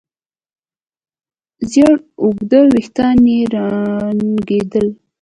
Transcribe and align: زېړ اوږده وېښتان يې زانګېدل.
زېړ 1.71 1.93
اوږده 2.23 2.59
وېښتان 2.71 3.19
يې 3.33 3.39
زانګېدل. 3.51 4.87